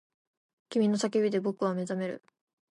[0.69, 2.23] 君の叫びで僕は目覚める